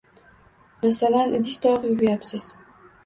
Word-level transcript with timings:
Masalan, 0.85 1.35
idish-tovoq 1.41 1.85
yuvayapsiz. 1.91 2.49